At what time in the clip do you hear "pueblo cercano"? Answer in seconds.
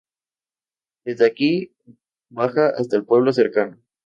3.05-3.77